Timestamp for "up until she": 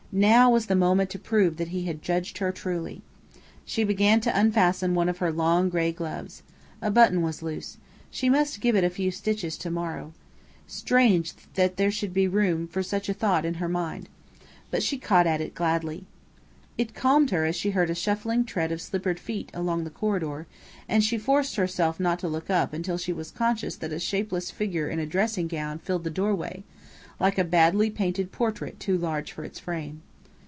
22.49-23.13